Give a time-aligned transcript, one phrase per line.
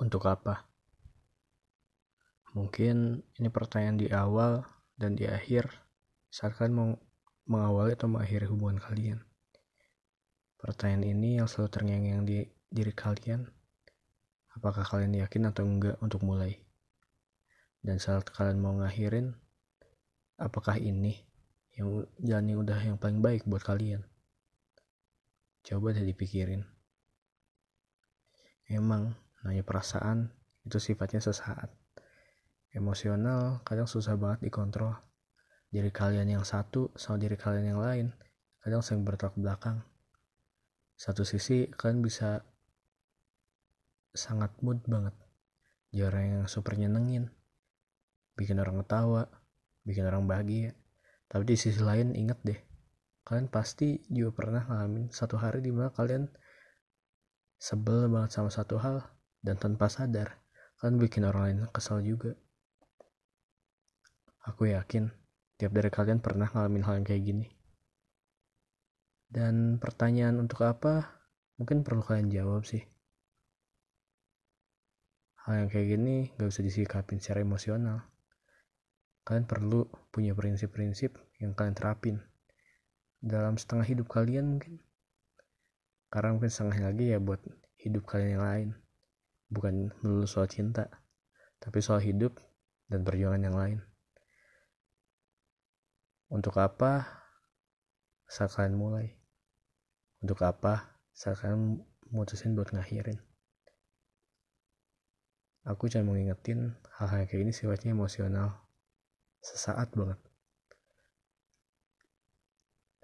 [0.00, 0.64] Untuk apa?
[2.56, 4.64] Mungkin ini pertanyaan di awal
[4.96, 5.68] dan di akhir
[6.32, 6.88] saat kalian mau
[7.44, 9.20] mengawali atau mengakhiri hubungan kalian.
[10.56, 13.44] Pertanyaan ini yang selalu terngiang-ngiang di diri kalian.
[14.56, 16.56] Apakah kalian yakin atau enggak untuk mulai?
[17.84, 19.36] Dan saat kalian mau ngakhirin,
[20.40, 21.20] apakah ini
[21.76, 24.00] yang jalan yang udah yang paling baik buat kalian?
[25.60, 26.64] Coba deh dipikirin.
[28.64, 29.12] Emang,
[29.44, 30.30] nanya perasaan
[30.66, 31.72] itu sifatnya sesaat.
[32.70, 34.94] Emosional kadang susah banget dikontrol.
[35.70, 38.06] Diri kalian yang satu sama diri kalian yang lain
[38.60, 39.82] kadang sering bertolak belakang.
[40.98, 42.44] Satu sisi kalian bisa
[44.12, 45.14] sangat mood banget.
[45.90, 47.30] Jadi yang super nyenengin
[48.38, 49.26] bikin orang ketawa
[49.82, 50.76] bikin orang bahagia.
[51.30, 52.60] Tapi di sisi lain inget deh
[53.30, 56.26] kalian pasti juga pernah ngalamin satu hari di mana kalian
[57.62, 59.06] sebel banget sama satu hal
[59.40, 60.40] dan tanpa sadar
[60.80, 62.36] kalian bikin orang lain kesal juga
[64.48, 65.12] Aku yakin
[65.60, 67.46] tiap dari kalian pernah ngalamin hal yang kayak gini.
[69.28, 71.22] Dan pertanyaan untuk apa?
[71.60, 72.80] Mungkin perlu kalian jawab sih.
[75.44, 78.00] Hal yang kayak gini gak bisa disikapin secara emosional.
[79.28, 82.16] Kalian perlu punya prinsip-prinsip yang kalian terapin.
[83.20, 84.80] Dalam setengah hidup kalian mungkin.
[86.08, 87.44] Karena mungkin setengah lagi ya buat
[87.76, 88.68] hidup kalian yang lain.
[89.50, 90.86] Bukan melulu soal cinta.
[91.60, 92.38] Tapi soal hidup
[92.88, 93.78] dan perjuangan yang lain.
[96.30, 97.04] Untuk apa
[98.30, 99.10] saat kalian mulai?
[100.22, 101.82] Untuk apa saat kalian
[102.14, 103.18] mutusin buat ngakhirin?
[105.68, 108.64] Aku cuma mau ngingetin hal-hal kayak ini sifatnya emosional.
[109.44, 110.16] Sesaat banget.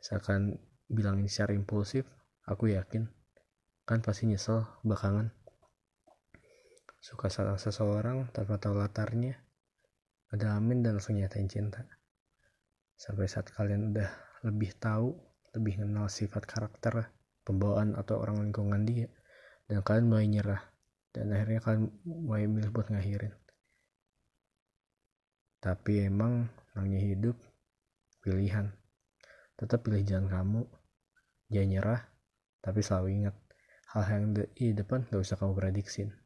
[0.00, 0.56] Kalian
[0.88, 2.08] bilang ini secara impulsif,
[2.48, 3.10] aku yakin
[3.84, 5.35] kan pasti nyesel belakangan.
[7.06, 9.38] Suka salah seseorang tanpa tahu latarnya,
[10.34, 11.86] ada amin dan langsung nyatain cinta.
[12.98, 14.10] Sampai saat kalian udah
[14.42, 15.14] lebih tahu
[15.54, 17.14] lebih kenal sifat karakter
[17.46, 19.06] pembawaan atau orang lingkungan dia
[19.70, 20.58] dan kalian mulai nyerah
[21.14, 23.38] dan akhirnya kalian mulai milih buat ngakhirin.
[25.62, 27.38] Tapi emang namanya hidup
[28.18, 28.74] pilihan.
[29.54, 30.62] Tetap pilih jalan kamu.
[31.54, 32.00] Jangan nyerah
[32.66, 33.36] tapi selalu ingat
[33.94, 36.25] hal yang di depan gak usah kamu prediksin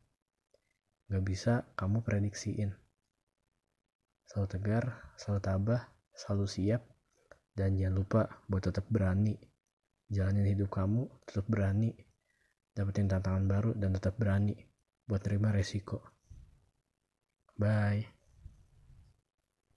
[1.11, 2.71] gak bisa kamu prediksiin.
[4.31, 4.85] Selalu tegar
[5.19, 5.83] selalu tabah
[6.15, 6.83] selalu siap
[7.59, 9.35] dan jangan lupa buat tetap berani.
[10.07, 11.91] Jalanin hidup kamu tetap berani.
[12.71, 14.55] Dapetin tantangan baru dan tetap berani
[15.11, 15.99] buat terima resiko.
[17.59, 18.20] Bye